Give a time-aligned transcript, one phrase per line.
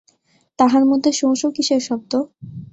[0.59, 2.11] তাহার মধ্যে সোঁ সোঁ কিসের শব্দ?